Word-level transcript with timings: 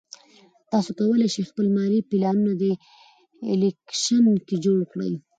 تاسو 0.71 0.89
کولای 0.99 1.29
شئ 1.33 1.43
خپل 1.51 1.67
مالي 1.77 1.99
پلانونه 2.09 2.53
په 2.59 2.71
اپلیکیشن 3.51 4.23
کې 4.47 4.55
جوړ 4.65 4.79
کړئ. 4.91 5.13